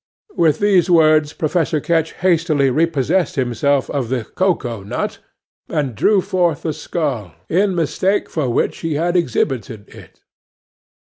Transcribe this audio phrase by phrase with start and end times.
[0.35, 5.19] 'With these words, Professor Ketch hastily repossessed himself of the cocoa nut,
[5.69, 10.21] and drew forth the skull, in mistake for which he had exhibited it.